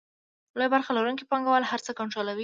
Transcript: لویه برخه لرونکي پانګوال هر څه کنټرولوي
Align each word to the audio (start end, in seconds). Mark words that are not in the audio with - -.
لویه 0.57 0.71
برخه 0.75 0.91
لرونکي 0.97 1.25
پانګوال 1.31 1.63
هر 1.71 1.79
څه 1.85 1.91
کنټرولوي 1.99 2.39